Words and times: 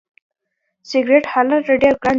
سیګرټ 0.89 1.23
هلته 1.33 1.59
ډیر 1.81 1.95
ګران 2.01 2.07
دي. 2.09 2.09